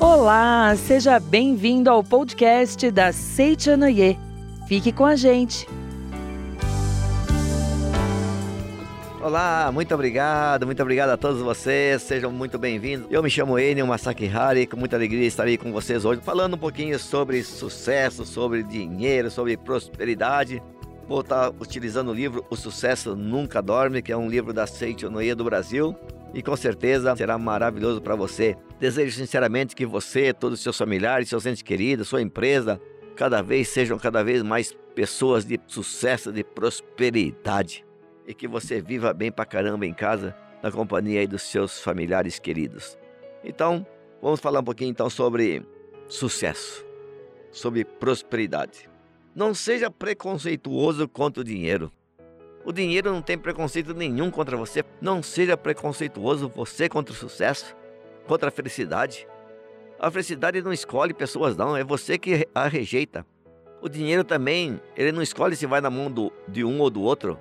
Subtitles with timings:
[0.00, 4.18] Olá, seja bem-vindo ao podcast da Seichanoye.
[4.66, 5.68] Fique com a gente.
[9.20, 13.06] Olá, muito obrigado, muito obrigado a todos vocês, sejam muito bem-vindos.
[13.10, 16.58] Eu me chamo Enio Masaki Hari, com muita alegria estarei com vocês hoje, falando um
[16.58, 20.62] pouquinho sobre sucesso, sobre dinheiro, sobre prosperidade.
[21.06, 25.34] Vou estar utilizando o livro O Sucesso Nunca Dorme, que é um livro da Seichonoye
[25.34, 25.96] do Brasil,
[26.34, 28.56] e com certeza será maravilhoso para você.
[28.78, 32.80] Desejo sinceramente que você, todos os seus familiares, seus entes queridos, sua empresa,
[33.16, 37.84] cada vez sejam cada vez mais pessoas de sucesso, de prosperidade
[38.26, 42.38] e que você viva bem pra caramba em casa, na companhia aí dos seus familiares
[42.38, 42.98] queridos.
[43.42, 43.86] Então,
[44.20, 45.66] vamos falar um pouquinho então sobre
[46.08, 46.84] sucesso,
[47.50, 48.88] sobre prosperidade.
[49.34, 51.92] Não seja preconceituoso contra o dinheiro.
[52.68, 54.84] O dinheiro não tem preconceito nenhum contra você.
[55.00, 57.74] Não seja preconceituoso você contra o sucesso,
[58.26, 59.26] contra a felicidade.
[59.98, 63.24] A felicidade não escolhe pessoas, não, é você que a rejeita.
[63.80, 67.00] O dinheiro também, ele não escolhe se vai na mão do, de um ou do
[67.00, 67.38] outro.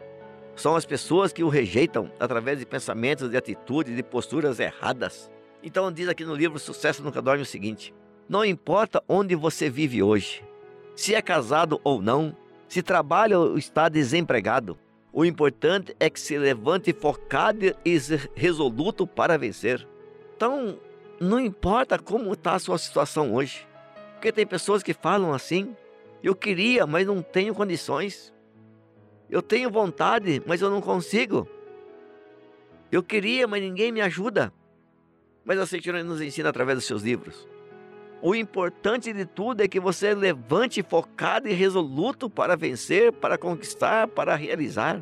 [0.55, 5.29] São as pessoas que o rejeitam através de pensamentos, de atitudes, de posturas erradas.
[5.61, 7.93] Então diz aqui no livro Sucesso Nunca Dorme o seguinte:
[8.29, 10.41] Não importa onde você vive hoje,
[10.95, 12.33] se é casado ou não,
[12.65, 14.79] se trabalha ou está desempregado,
[15.11, 17.97] o importante é que se levante focado e
[18.35, 19.87] resoluto para vencer.
[20.35, 20.79] Então,
[21.19, 23.67] não importa como está a sua situação hoje,
[24.13, 25.75] porque tem pessoas que falam assim:
[26.23, 28.33] eu queria, mas não tenho condições.
[29.29, 31.47] Eu tenho vontade, mas eu não consigo.
[32.91, 34.53] Eu queria, mas ninguém me ajuda.
[35.43, 37.47] Mas a Senhora nos ensina através dos seus livros.
[38.21, 44.07] O importante de tudo é que você levante focado e resoluto para vencer, para conquistar,
[44.07, 45.01] para realizar.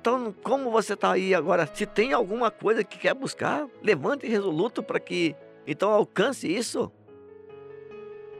[0.00, 1.68] Então, como você está aí agora?
[1.72, 5.36] Se tem alguma coisa que quer buscar, levante resoluto para que
[5.66, 6.90] então alcance isso.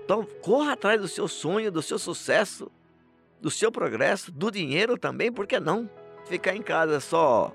[0.05, 2.71] Então, corra atrás do seu sonho, do seu sucesso
[3.41, 5.89] do seu progresso, do dinheiro também, por que não?
[6.27, 7.55] Ficar em casa só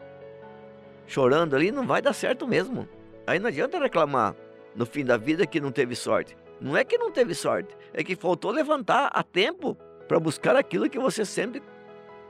[1.05, 2.87] chorando ali não vai dar certo mesmo.
[3.27, 4.35] Aí não adianta reclamar
[4.75, 6.35] no fim da vida que não teve sorte.
[6.59, 10.89] Não é que não teve sorte, é que faltou levantar a tempo para buscar aquilo
[10.89, 11.61] que você sempre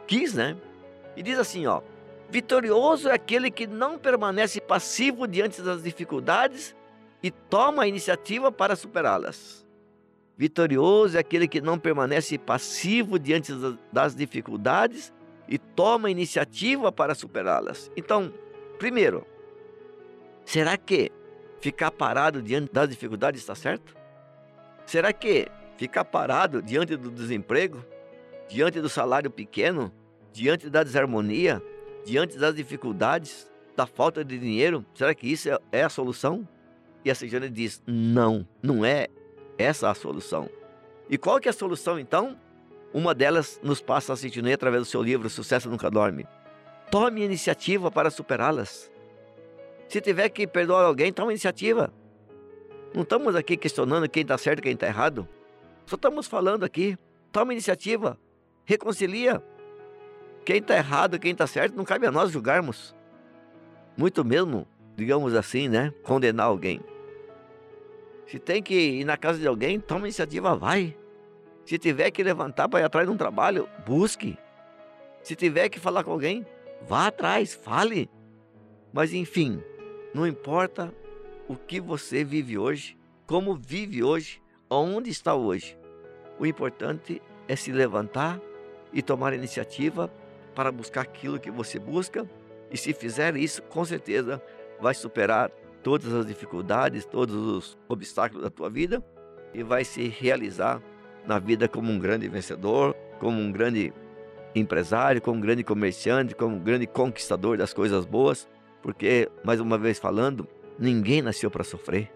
[0.08, 0.58] quis, né?
[1.16, 1.82] E diz assim, ó:
[2.30, 6.76] Vitorioso é aquele que não permanece passivo diante das dificuldades
[7.22, 9.64] e toma a iniciativa para superá-las.
[10.36, 13.54] Vitorioso é aquele que não permanece passivo diante
[13.92, 15.14] das dificuldades
[15.48, 17.92] e toma iniciativa para superá-las.
[17.96, 18.34] Então,
[18.80, 19.28] primeiro,
[20.44, 21.12] será que
[21.64, 23.96] ficar parado diante das dificuldades está certo?
[24.86, 25.48] Será que
[25.78, 27.86] ficar parado diante do desemprego,
[28.50, 29.90] diante do salário pequeno,
[30.34, 31.64] diante da desarmonia,
[32.06, 36.46] diante das dificuldades, da falta de dinheiro, será que isso é a solução?
[37.06, 39.08] E a Senhora diz: não, não é
[39.58, 40.50] essa é a solução.
[41.10, 42.38] E qual que é a solução então?
[42.94, 46.28] Uma delas nos passa a sentir através do seu livro Sucesso Nunca Dorme.
[46.92, 48.92] Tome iniciativa para superá-las.
[49.94, 51.94] Se tiver que perdoar alguém, tome iniciativa.
[52.96, 55.30] Não estamos aqui questionando quem está certo e quem está errado.
[55.86, 56.98] Só estamos falando aqui.
[57.32, 58.18] Tome iniciativa.
[58.66, 59.40] Reconcilia.
[60.44, 62.96] Quem está errado, quem está certo, não cabe a nós julgarmos.
[63.96, 65.94] Muito mesmo, digamos assim, né?
[66.02, 66.82] Condenar alguém.
[68.26, 70.98] Se tem que ir na casa de alguém, toma iniciativa, vai.
[71.66, 74.40] Se tiver que levantar para ir atrás de um trabalho, busque.
[75.22, 76.48] Se tiver que falar com alguém,
[76.82, 78.10] vá atrás, fale.
[78.92, 79.62] Mas enfim,
[80.14, 80.94] não importa
[81.48, 85.78] o que você vive hoje, como vive hoje, onde está hoje.
[86.40, 88.40] O importante é se levantar
[88.92, 90.12] e tomar iniciativa
[90.54, 92.30] para buscar aquilo que você busca.
[92.72, 94.42] E se fizer isso, com certeza
[94.80, 95.50] vai superar
[95.82, 99.04] todas as dificuldades, todos os obstáculos da tua vida
[99.54, 100.82] e vai se realizar
[101.26, 103.94] na vida como um grande vencedor, como um grande
[104.56, 108.48] empresário, como um grande comerciante, como um grande conquistador das coisas boas,
[108.84, 110.46] porque, mais uma vez falando,
[110.78, 112.12] ninguém nasceu para sofrer,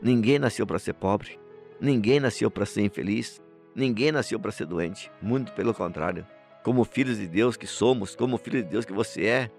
[0.00, 1.38] ninguém nasceu para ser pobre,
[1.78, 3.40] ninguém nasceu para ser infeliz,
[3.74, 6.26] ninguém nasceu para ser doente, muito pelo contrário.
[6.64, 9.50] Como filhos de Deus que somos, como filho de Deus que você é,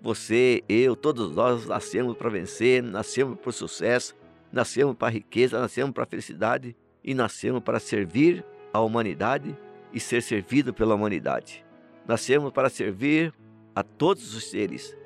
[0.00, 4.16] você, eu, todos nós nascemos para vencer, nascemos para o sucesso,
[4.50, 6.74] nascemos para a riqueza, nascemos para a felicidade
[7.04, 9.56] e nascemos para servir a humanidade
[9.92, 11.64] e ser servido pela humanidade.
[12.06, 13.34] Nascemos para servir
[13.74, 14.96] a todos os seres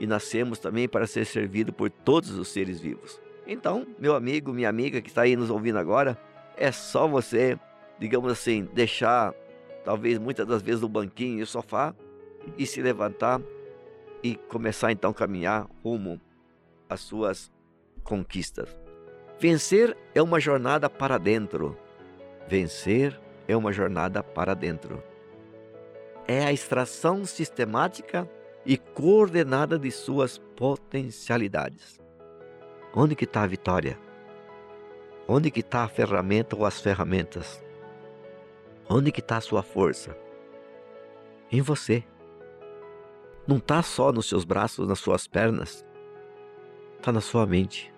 [0.00, 3.20] e nascemos também para ser servido por todos os seres vivos.
[3.46, 6.18] Então, meu amigo, minha amiga que está aí nos ouvindo agora,
[6.56, 7.58] é só você,
[7.98, 9.34] digamos assim, deixar
[9.84, 11.94] talvez muitas das vezes o banquinho e o sofá
[12.56, 13.42] e se levantar
[14.22, 16.18] e começar então a caminhar rumo
[16.88, 17.52] as suas
[18.02, 18.74] conquistas.
[19.38, 21.76] Vencer é uma jornada para dentro.
[22.48, 25.02] Vencer é uma jornada para dentro.
[26.26, 28.28] É a extração sistemática
[28.64, 31.98] e coordenada de suas potencialidades.
[32.94, 33.98] Onde que está a vitória?
[35.26, 37.64] Onde que está a ferramenta ou as ferramentas?
[38.88, 40.16] Onde que está a sua força?
[41.50, 42.04] Em você.
[43.46, 45.84] Não está só nos seus braços, nas suas pernas.
[46.98, 47.92] Está na sua mente.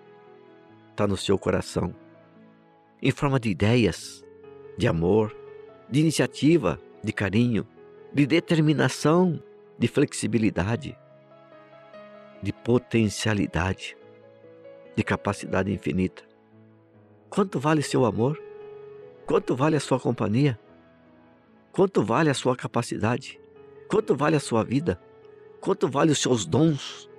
[0.91, 1.93] Está no seu coração.
[3.01, 4.23] Em forma de ideias,
[4.77, 5.35] de amor,
[5.89, 7.67] de iniciativa, de carinho,
[8.13, 9.41] de determinação,
[9.83, 10.97] de flexibilidade,
[12.41, 13.97] de potencialidade,
[14.95, 16.23] de capacidade infinita.
[17.29, 18.41] Quanto vale seu amor?
[19.25, 20.57] Quanto vale a sua companhia?
[21.73, 23.37] Quanto vale a sua capacidade?
[23.89, 24.97] Quanto vale a sua vida?
[25.59, 27.09] Quanto vale os seus dons?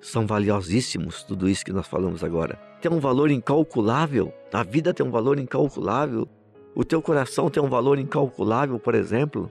[0.00, 2.54] São valiosíssimos tudo isso que nós falamos agora.
[2.80, 4.32] Tem um valor incalculável.
[4.52, 6.28] A vida tem um valor incalculável.
[6.76, 9.50] O teu coração tem um valor incalculável, por exemplo.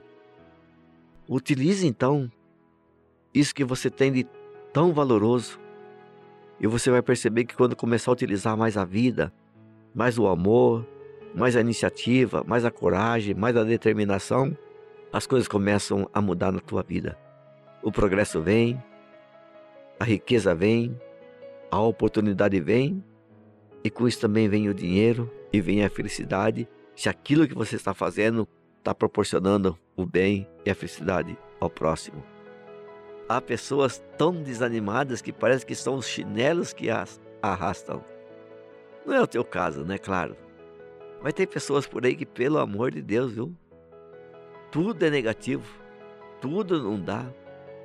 [1.28, 2.30] Utilize então
[3.34, 4.26] isso que você tem de
[4.72, 5.60] tão valoroso.
[6.58, 9.32] E você vai perceber que quando começar a utilizar mais a vida,
[9.94, 10.86] mais o amor,
[11.34, 14.56] mais a iniciativa, mais a coragem, mais a determinação,
[15.12, 17.16] as coisas começam a mudar na tua vida.
[17.82, 18.82] O progresso vem,
[20.00, 20.98] a riqueza vem,
[21.70, 23.04] a oportunidade vem,
[23.84, 27.76] e com isso também vem o dinheiro e vem a felicidade, se aquilo que você
[27.76, 28.48] está fazendo
[28.88, 32.24] está proporcionando o bem e a felicidade ao próximo.
[33.28, 38.02] Há pessoas tão desanimadas que parece que são os chinelos que as arrastam.
[39.04, 39.98] Não é o teu caso, né?
[39.98, 40.34] Claro.
[41.22, 43.54] Mas tem pessoas por aí que, pelo amor de Deus, viu?
[44.70, 45.68] Tudo é negativo,
[46.40, 47.26] tudo não dá,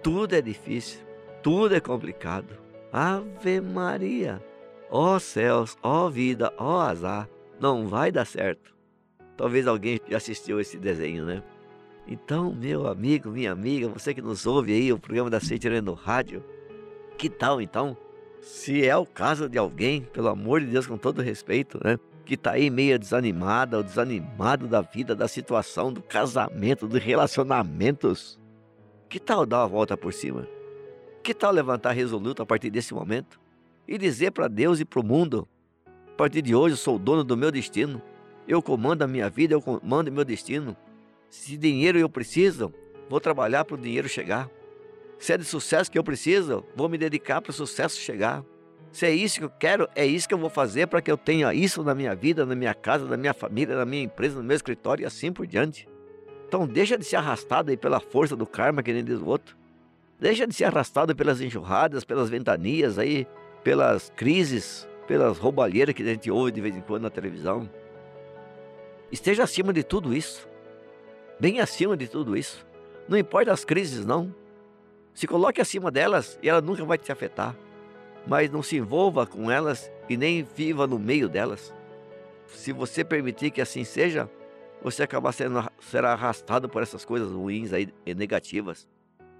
[0.02, 1.02] tudo é difícil,
[1.42, 2.58] tudo é complicado.
[2.94, 4.42] Ave Maria!
[4.90, 7.28] Ó oh céus, ó oh vida, ó oh azar,
[7.60, 8.73] não vai dar certo.
[9.36, 11.44] Talvez alguém já assistiu esse desenho, né?
[12.08, 15.94] Então, meu amigo, minha amiga, você que nos ouve aí, o programa da Seitirã no
[15.94, 16.44] rádio,
[17.18, 17.96] que tal então?
[18.42, 21.98] Se é o caso de alguém, pelo amor de Deus, com todo respeito, né?
[22.26, 28.40] Que tá aí meio desanimada ou desanimado da vida, da situação, do casamento, dos relacionamentos.
[29.08, 30.48] Que tal dar uma volta por cima?
[31.22, 33.40] Que tal levantar resoluto a partir desse momento
[33.88, 35.48] e dizer para Deus e para o mundo:
[35.86, 38.02] a partir de hoje eu sou o dono do meu destino.
[38.48, 40.75] Eu comando a minha vida, eu comando meu destino.
[41.30, 42.74] Se dinheiro eu preciso,
[43.10, 44.50] vou trabalhar para o dinheiro chegar.
[45.18, 48.44] Se é de sucesso que eu preciso, vou me dedicar para o sucesso chegar.
[48.92, 51.18] Se é isso que eu quero, é isso que eu vou fazer para que eu
[51.18, 54.44] tenha isso na minha vida, na minha casa, na minha família, na minha empresa, no
[54.44, 55.88] meu escritório e assim por diante.
[56.48, 59.57] Então deixa de ser arrastado aí pela força do karma, que nem diz o outro.
[60.19, 63.25] Deixa de ser arrastado pelas enxurradas, pelas ventanias aí,
[63.63, 67.68] pelas crises, pelas roubalheiras que a gente ouve de vez em quando na televisão.
[69.13, 70.50] Esteja acima de tudo isso.
[71.39, 72.65] Bem acima de tudo isso.
[73.07, 74.33] Não importa as crises, não.
[75.13, 77.56] Se coloque acima delas e ela nunca vai te afetar.
[78.25, 81.71] Mas não se envolva com elas e nem viva no meio delas.
[82.48, 84.27] Se você permitir que assim seja,
[84.81, 88.88] você acabar sendo, será arrastado por essas coisas ruins aí, e negativas.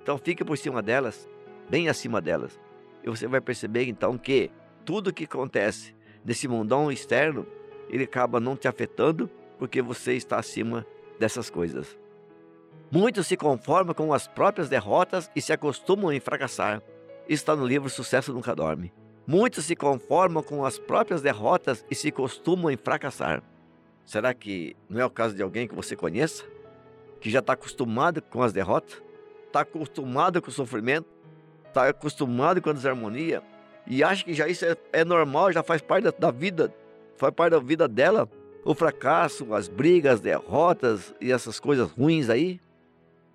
[0.04, 1.28] Então fique por cima delas,
[1.68, 2.60] bem acima delas.
[3.04, 4.52] E você vai perceber então que
[4.86, 7.48] tudo que acontece nesse mundão externo,
[7.90, 9.28] ele acaba não te afetando
[9.58, 10.86] porque você está acima
[11.20, 11.98] dessas coisas.
[12.92, 16.82] Muitos se conformam com as próprias derrotas e se acostumam em fracassar.
[17.28, 18.94] Isso está no livro Sucesso Nunca Dorme.
[19.26, 23.42] Muitos se conformam com as próprias derrotas e se costumam em fracassar.
[24.06, 26.44] Será que não é o caso de alguém que você conheça?
[27.22, 29.02] Que já está acostumado com as derrotas?
[29.48, 31.08] Está acostumado com o sofrimento?
[31.66, 33.42] Está acostumado com a desarmonia?
[33.88, 36.74] E acha que já isso é, é normal, já faz parte da, da vida,
[37.16, 38.30] faz parte da vida dela?
[38.66, 42.60] O fracasso, as brigas, as derrotas e essas coisas ruins aí.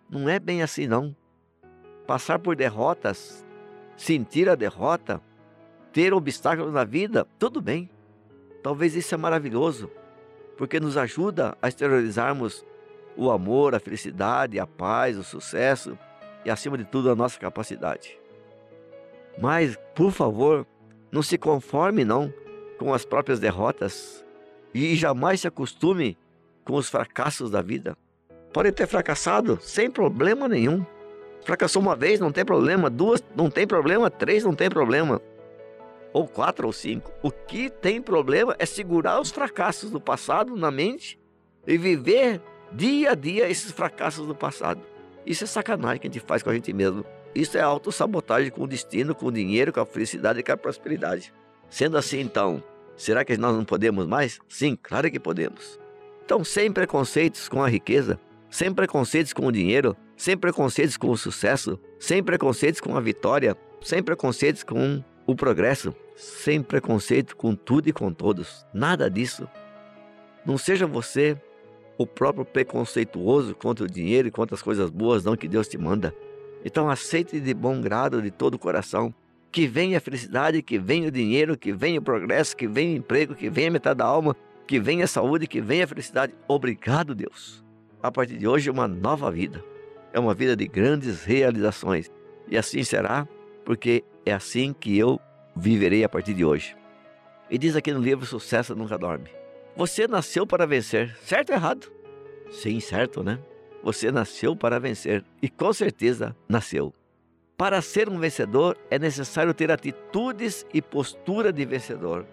[0.08, 1.14] Não é bem assim não.
[2.06, 3.44] Passar por derrotas,
[3.96, 5.20] sentir a derrota,
[5.92, 7.90] ter obstáculos na vida, tudo bem.
[8.62, 9.90] Talvez isso é maravilhoso,
[10.56, 12.64] porque nos ajuda a exteriorizarmos
[13.16, 15.98] o amor, a felicidade, a paz, o sucesso
[16.44, 18.18] e, acima de tudo, a nossa capacidade.
[19.40, 20.66] Mas, por favor,
[21.12, 22.32] não se conforme não
[22.78, 24.24] com as próprias derrotas
[24.74, 26.16] e jamais se acostume
[26.64, 27.96] com os fracassos da vida.
[28.52, 30.84] Pode ter fracassado sem problema nenhum.
[31.44, 32.90] Fracassou uma vez, não tem problema.
[32.90, 34.10] Duas, não tem problema.
[34.10, 35.20] Três, não tem problema.
[36.12, 37.12] Ou quatro ou cinco.
[37.22, 41.18] O que tem problema é segurar os fracassos do passado na mente
[41.66, 42.40] e viver
[42.72, 44.80] dia a dia esses fracassos do passado.
[45.24, 47.04] Isso é sacanagem que a gente faz com a gente mesmo.
[47.34, 50.56] Isso é autossabotagem com o destino, com o dinheiro, com a felicidade e com a
[50.56, 51.32] prosperidade.
[51.68, 52.62] Sendo assim, então,
[52.98, 54.38] será que nós não podemos mais?
[54.48, 55.80] Sim, claro que podemos.
[56.24, 61.16] Então, sem preconceitos com a riqueza, sem preconceitos com o dinheiro, sem preconceitos com o
[61.16, 67.88] sucesso, sem preconceitos com a vitória, sem preconceitos com o progresso, sem preconceito com tudo
[67.88, 68.66] e com todos.
[68.74, 69.48] Nada disso.
[70.44, 71.40] Não seja você
[71.96, 75.78] o próprio preconceituoso contra o dinheiro e contra as coisas boas não que Deus te
[75.78, 76.14] manda.
[76.64, 79.14] Então aceite de bom grado, de todo o coração,
[79.50, 82.96] que venha a felicidade, que venha o dinheiro, que venha o progresso, que venha o
[82.96, 84.36] emprego, que venha a metade da alma,
[84.66, 86.34] que venha a saúde, que venha a felicidade.
[86.46, 87.64] Obrigado, Deus.
[88.02, 89.64] A partir de hoje, uma nova vida.
[90.12, 92.10] É uma vida de grandes realizações.
[92.48, 93.26] E assim será,
[93.64, 95.18] porque é assim que eu
[95.56, 96.76] viverei a partir de hoje.
[97.50, 99.30] E diz aqui no livro Sucesso Nunca Dorme.
[99.74, 101.90] Você nasceu para vencer, certo ou errado?
[102.50, 103.38] Sim, certo, né?
[103.82, 106.92] Você nasceu para vencer e com certeza nasceu.
[107.58, 112.24] Para ser um vencedor é necessário ter atitudes e postura de vencedor.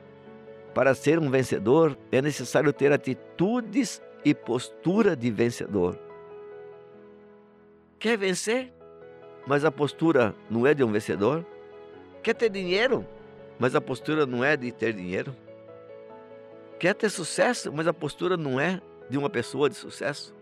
[0.73, 5.99] Para ser um vencedor é necessário ter atitudes e postura de vencedor.
[7.99, 8.71] Quer vencer?
[9.45, 11.45] Mas a postura não é de um vencedor?
[12.23, 13.05] Quer ter dinheiro?
[13.59, 15.35] Mas a postura não é de ter dinheiro?
[16.85, 18.79] quer ter sucesso, mas a postura não é
[19.09, 20.35] de uma pessoa de sucesso.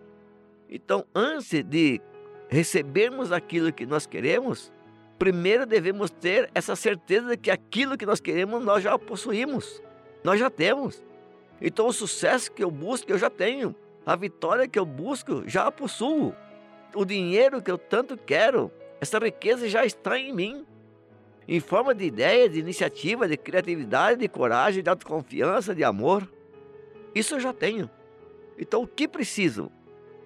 [0.70, 2.02] Então, antes de
[2.50, 4.72] recebermos aquilo que nós queremos,
[5.24, 9.82] primeiro devemos ter essa certeza de que aquilo que nós queremos nós já possuímos,
[10.22, 11.02] nós já temos.
[11.62, 13.74] Então, o sucesso que eu busco, eu já tenho.
[14.06, 16.36] A vitória que eu busco, já a possuo.
[16.94, 20.66] O dinheiro que eu tanto quero, essa riqueza já está em mim
[21.48, 26.30] em forma de ideia, de iniciativa, de criatividade, de coragem, de autoconfiança, de amor.
[27.16, 27.90] Isso eu já tenho.
[28.60, 29.72] Então o que preciso?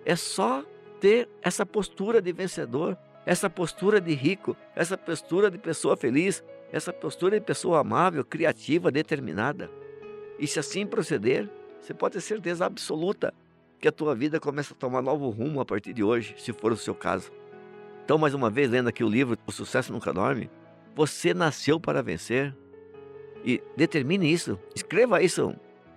[0.03, 0.65] É só
[0.99, 6.41] ter essa postura de vencedor, essa postura de rico, essa postura de pessoa feliz,
[6.71, 9.69] essa postura de pessoa amável, criativa, determinada.
[10.39, 11.49] E se assim proceder,
[11.81, 13.33] você pode ter certeza absoluta
[13.81, 16.71] que a tua vida começa a tomar novo rumo a partir de hoje, se for
[16.71, 17.29] o seu caso.
[18.05, 20.49] Então, mais uma vez, lendo aqui o livro O Sucesso Nunca Dorme,
[20.95, 22.55] você nasceu para vencer.
[23.43, 24.57] E determine isso.
[24.73, 25.53] Escreva isso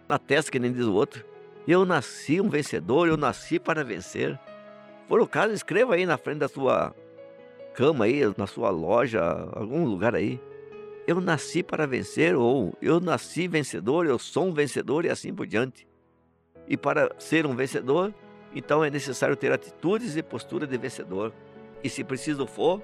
[0.09, 1.25] na testa, que nem diz o outro.
[1.65, 4.37] Eu nasci um vencedor, eu nasci para vencer.
[5.07, 6.93] For o caso, escreva aí na frente da sua
[7.75, 9.21] cama aí, na sua loja,
[9.53, 10.41] algum lugar aí.
[11.07, 15.47] Eu nasci para vencer, ou eu nasci vencedor, eu sou um vencedor e assim por
[15.47, 15.89] diante.
[16.69, 18.15] E para ser um vencedor,
[18.55, 21.33] então é necessário ter atitudes e postura de vencedor.
[21.83, 22.83] E se preciso for,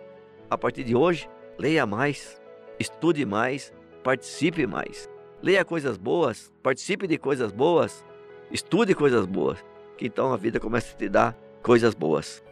[0.51, 1.29] a partir de hoje,
[1.59, 2.39] Leia mais,
[2.79, 3.73] estude mais,
[4.05, 5.09] participe mais.
[5.43, 8.05] Leia coisas boas, participe de coisas boas,
[8.51, 9.65] estude coisas boas,
[9.97, 12.45] que então a vida começa a te dar coisas boas.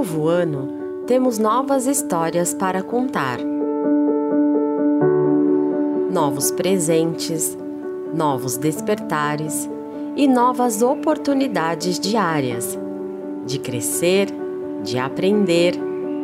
[0.00, 3.38] Novo ano, temos novas histórias para contar.
[6.10, 7.54] Novos presentes,
[8.14, 9.68] novos despertares
[10.16, 12.78] e novas oportunidades diárias
[13.44, 14.28] de crescer,
[14.82, 15.74] de aprender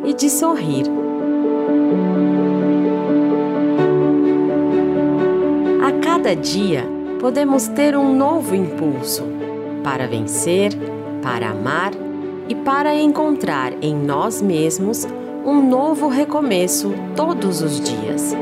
[0.03, 0.87] e de sorrir.
[5.85, 6.83] A cada dia
[7.21, 9.21] podemos ter um novo impulso
[9.83, 10.71] para vencer,
[11.21, 12.06] para amar
[12.47, 15.07] e para encontrar em nós mesmos
[15.45, 18.35] um novo recomeço todos os dias.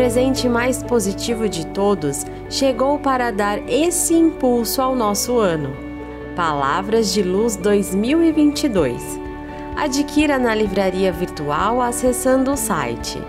[0.00, 5.76] presente mais positivo de todos chegou para dar esse impulso ao nosso ano.
[6.34, 9.20] Palavras de Luz 2022.
[9.76, 13.22] Adquira na livraria virtual acessando o site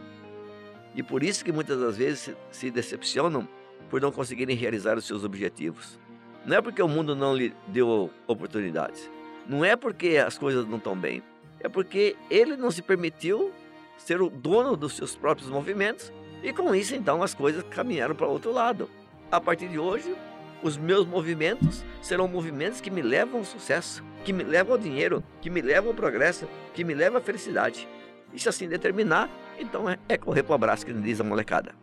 [0.94, 3.48] E por isso que muitas das vezes se decepcionam
[3.88, 5.98] por não conseguirem realizar os seus objetivos.
[6.44, 9.10] Não é porque o mundo não lhe deu oportunidades.
[9.46, 11.22] Não é porque as coisas não estão bem.
[11.60, 13.52] É porque ele não se permitiu
[13.96, 16.10] ser o dono dos seus próprios movimentos
[16.42, 18.88] e com isso então as coisas caminharam para outro lado.
[19.30, 20.14] A partir de hoje,
[20.62, 25.22] os meus movimentos serão movimentos que me levam ao sucesso, que me levam ao dinheiro,
[25.40, 27.86] que me levam ao progresso, que me levam à felicidade.
[28.32, 29.28] E se assim determinar,
[29.60, 31.74] então é, é correr para o abraço que diz a molecada.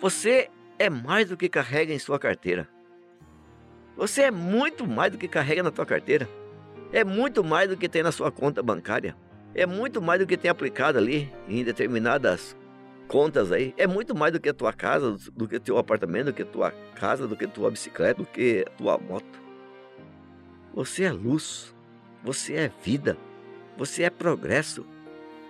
[0.00, 2.68] Você é mais do que carrega em sua carteira.
[3.96, 6.28] Você é muito mais do que carrega na tua carteira.
[6.92, 9.14] É muito mais do que tem na sua conta bancária.
[9.54, 12.56] É muito mais do que tem aplicado ali em determinadas
[13.06, 13.74] contas aí.
[13.76, 16.70] É muito mais do que a tua casa, do que teu apartamento, do que tua
[16.94, 19.40] casa, do que tua bicicleta, do que tua moto.
[20.72, 21.74] Você é luz.
[22.24, 23.18] Você é vida.
[23.76, 24.86] Você é progresso.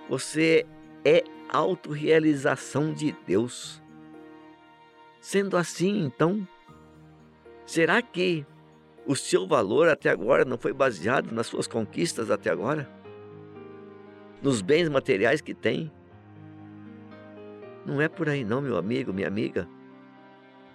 [0.09, 0.67] Você
[1.05, 3.83] é autorrealização de Deus.
[5.21, 6.47] Sendo assim, então,
[7.67, 8.47] será que
[9.07, 12.89] o seu valor até agora não foi baseado nas suas conquistas até agora?
[14.43, 15.93] Nos bens materiais que tem?
[17.85, 19.69] Não é por aí não, meu amigo, minha amiga.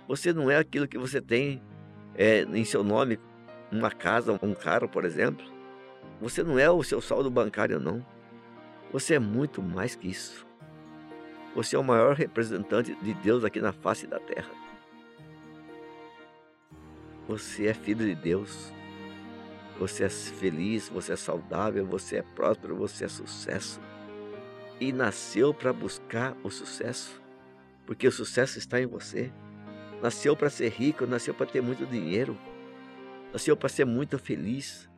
[0.08, 1.62] Você não é aquilo que você tem
[2.16, 3.20] é, em seu nome,
[3.72, 5.46] uma casa, um carro, por exemplo.
[6.22, 8.06] Você não é o seu saldo bancário, não.
[8.92, 10.46] Você é muito mais que isso.
[11.56, 14.52] Você é o maior representante de Deus aqui na face da terra.
[17.28, 18.74] Você é filho de Deus.
[19.80, 23.82] Você é feliz, você é saudável, você é próspero, você é sucesso.
[24.80, 27.22] E nasceu para buscar o sucesso,
[27.86, 29.32] porque o sucesso está em você.
[30.02, 32.38] Nasceu para ser rico, nasceu para ter muito dinheiro,
[33.34, 34.90] nasceu para ser muito feliz,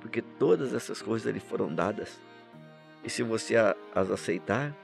[0.00, 2.20] porque todas essas coisas lhe foram dadas.
[3.04, 3.56] E se você
[3.94, 4.74] as aceitar,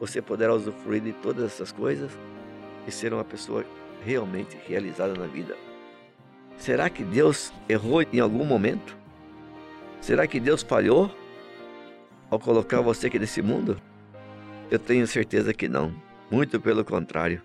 [0.00, 2.10] você poderá usufruir de todas essas coisas
[2.86, 3.64] e ser uma pessoa
[4.04, 5.56] realmente realizada na vida.
[6.56, 8.96] Será que Deus errou em algum momento?
[10.00, 11.14] Será que Deus falhou
[12.30, 13.80] ao colocar você aqui nesse mundo?
[14.70, 15.94] Eu tenho certeza que não.
[16.30, 17.42] Muito pelo contrário.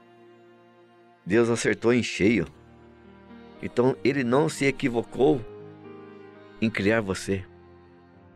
[1.25, 2.47] Deus acertou em cheio.
[3.61, 5.41] Então ele não se equivocou
[6.61, 7.43] em criar você.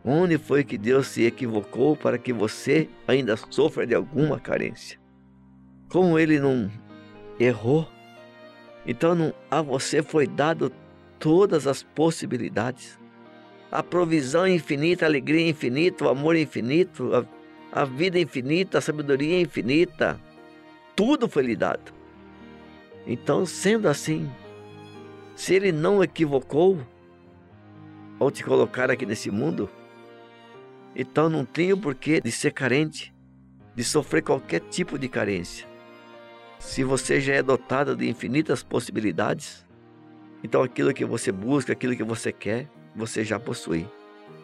[0.04, 4.98] Onde foi que Deus se equivocou para que você ainda sofra de alguma carência?
[5.88, 6.70] Como ele não
[7.38, 7.88] errou,
[8.84, 10.72] então não, a você foi dado
[11.18, 12.98] todas as possibilidades.
[13.70, 19.40] A provisão infinita, a alegria infinita, o amor infinito, a, a vida infinita, a sabedoria
[19.40, 20.20] infinita.
[20.96, 21.92] Tudo foi lhe dado.
[23.06, 24.30] Então, sendo assim,
[25.36, 26.78] se ele não equivocou
[28.18, 29.70] ao te colocar aqui nesse mundo,
[30.94, 33.14] então não tem o porquê de ser carente,
[33.74, 35.66] de sofrer qualquer tipo de carência.
[36.58, 39.66] Se você já é dotado de infinitas possibilidades,
[40.44, 43.86] então aquilo que você busca, aquilo que você quer, você já possui.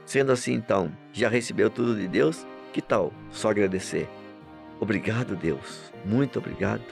[0.07, 2.47] Sendo assim, então, já recebeu tudo de Deus?
[2.73, 4.09] Que tal só agradecer?
[4.81, 5.93] Obrigado, Deus.
[6.05, 6.83] Muito obrigado.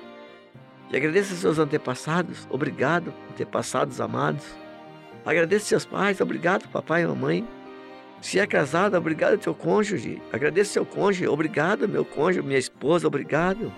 [0.90, 2.46] E agradeça seus antepassados.
[2.50, 4.44] Obrigado, antepassados amados.
[5.24, 6.20] Agradeça seus pais.
[6.20, 7.46] Obrigado, papai e mamãe.
[8.20, 10.20] Se é casado, obrigado, teu cônjuge.
[10.32, 11.28] Agradeça seu cônjuge.
[11.28, 13.06] Obrigado, meu cônjuge, minha esposa.
[13.06, 13.72] Obrigado.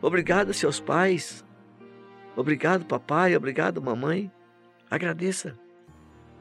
[0.00, 1.44] Obrigado, seus pais.
[2.36, 3.36] Obrigado, papai.
[3.36, 4.30] Obrigado, mamãe.
[4.90, 5.58] Agradeça.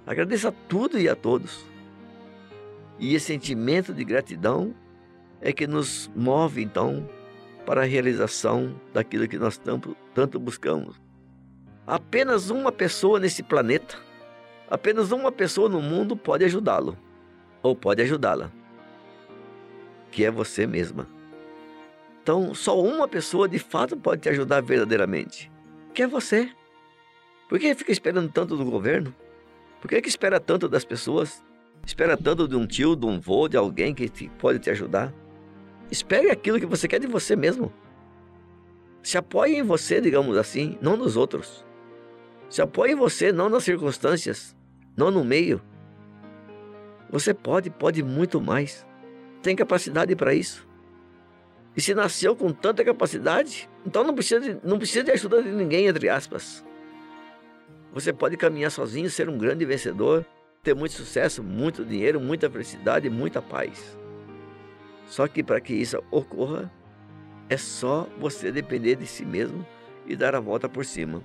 [0.05, 1.65] Agradeça a tudo e a todos.
[2.99, 4.73] E esse sentimento de gratidão
[5.41, 7.09] é que nos move, então,
[7.65, 11.01] para a realização daquilo que nós tanto, tanto buscamos.
[11.85, 13.97] Apenas uma pessoa nesse planeta,
[14.69, 16.97] apenas uma pessoa no mundo pode ajudá-lo,
[17.65, 18.51] ou pode ajudá-la,
[20.11, 21.07] que é você mesma.
[22.21, 25.51] Então, só uma pessoa de fato pode te ajudar verdadeiramente,
[25.93, 26.51] que é você.
[27.49, 29.13] Por que fica esperando tanto do governo?
[29.81, 31.43] Por que, que espera tanto das pessoas?
[31.85, 35.13] Espera tanto de um tio, de um vô, de alguém que te, pode te ajudar.
[35.91, 37.73] Espere aquilo que você quer de você mesmo.
[39.03, 41.65] Se apoie em você, digamos assim, não nos outros.
[42.49, 44.55] Se apoie em você, não nas circunstâncias,
[44.95, 45.61] não no meio.
[47.15, 48.85] Você pode, pode muito mais.
[49.41, 50.67] Tem capacidade para isso.
[51.73, 55.49] E se nasceu com tanta capacidade, então não precisa, de, não precisa de ajuda de
[55.49, 56.61] ninguém, entre aspas.
[57.93, 60.25] Você pode caminhar sozinho, ser um grande vencedor,
[60.61, 63.97] ter muito sucesso, muito dinheiro, muita felicidade, muita paz.
[65.07, 66.69] Só que para que isso ocorra,
[67.47, 69.65] é só você depender de si mesmo
[70.05, 71.23] e dar a volta por cima.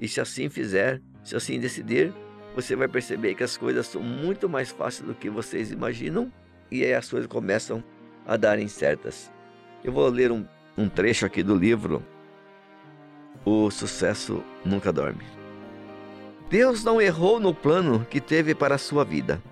[0.00, 2.10] E se assim fizer, se assim decidir,
[2.56, 6.32] você vai perceber que as coisas são muito mais fáceis do que vocês imaginam
[6.70, 7.84] e aí as coisas começam
[8.26, 9.30] a darem certas.
[9.84, 10.42] Eu vou ler um,
[10.76, 12.02] um trecho aqui do livro
[13.44, 15.22] O Sucesso Nunca Dorme.
[16.48, 19.42] Deus não errou no plano que teve para a sua vida.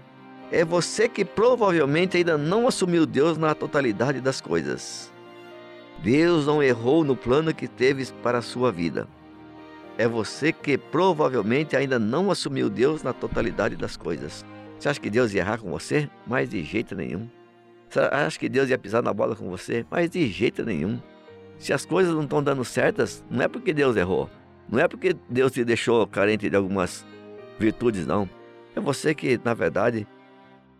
[0.51, 5.13] É você que provavelmente ainda não assumiu Deus na totalidade das coisas.
[5.99, 9.07] Deus não errou no plano que teve para a sua vida.
[9.97, 14.45] É você que provavelmente ainda não assumiu Deus na totalidade das coisas.
[14.79, 16.11] Você acha que Deus ia errar com você?
[16.27, 17.29] Mas de jeito nenhum.
[17.89, 19.87] Você acha que Deus ia pisar na bola com você?
[19.89, 21.01] Mas de jeito nenhum.
[21.59, 24.29] Se as coisas não estão dando certas, não é porque Deus errou.
[24.69, 27.07] Não é porque Deus te deixou carente de algumas
[27.59, 28.29] virtudes, não.
[28.75, 30.07] É você que, na verdade,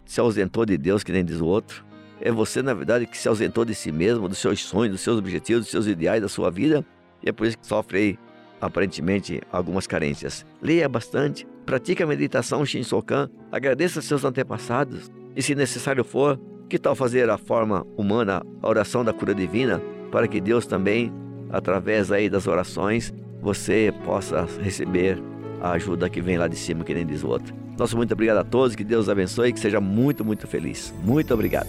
[0.05, 1.85] se ausentou de Deus, que nem diz o outro.
[2.21, 5.19] É você, na verdade, que se ausentou de si mesmo, dos seus sonhos, dos seus
[5.19, 6.85] objetivos, dos seus ideais, da sua vida.
[7.23, 8.19] E é por isso que sofre aí,
[8.65, 10.45] aparentemente, algumas carências.
[10.61, 15.11] Leia bastante, pratique a meditação Shinsokan, agradeça seus antepassados.
[15.37, 19.81] E se necessário for, que tal fazer a forma humana, a oração da cura divina,
[20.11, 21.13] para que Deus também,
[21.51, 25.23] através aí das orações, você possa receber
[25.61, 27.55] a ajuda que vem lá de cima, que nem diz o outro.
[27.77, 30.95] Nosso muito obrigado a todos, que Deus abençoe e que seja muito, muito feliz.
[31.03, 31.69] Muito obrigado.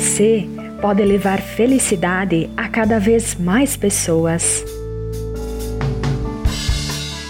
[0.00, 0.48] Você
[0.80, 4.64] pode levar felicidade a cada vez mais pessoas.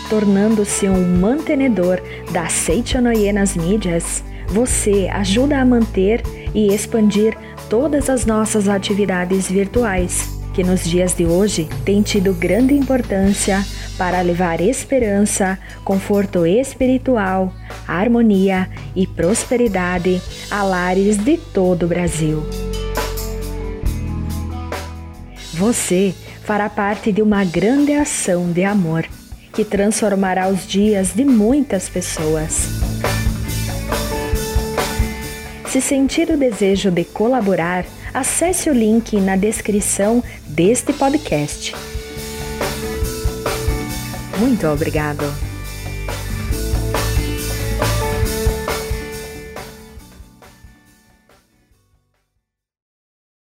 [0.08, 6.22] Tornando-se um mantenedor da Seichonoye nas mídias, você ajuda a manter
[6.54, 7.36] e expandir
[7.68, 13.64] todas as nossas atividades virtuais, que nos dias de hoje têm tido grande importância
[13.96, 17.52] para levar esperança, conforto espiritual,
[17.86, 22.42] harmonia e prosperidade a lares de todo o Brasil.
[25.54, 29.06] Você fará parte de uma grande ação de amor
[29.52, 32.68] que transformará os dias de muitas pessoas.
[35.68, 41.74] Se sentir o desejo de colaborar, acesse o link na descrição deste podcast.
[44.38, 45.49] Muito obrigado.